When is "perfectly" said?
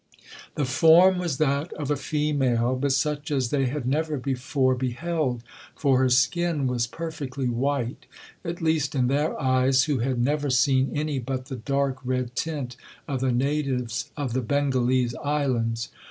6.87-7.47